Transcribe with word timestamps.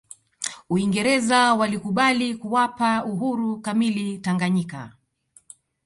uingereza 0.69 1.53
walikubali 1.53 2.35
kuwapa 2.35 3.05
uhuru 3.05 3.61
kamili 3.61 4.17
tanganyika 4.17 4.93